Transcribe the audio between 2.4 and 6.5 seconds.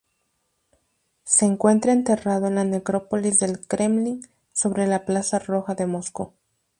en la necrópolis del Kremlin, sobre la Plaza Roja de Moscú.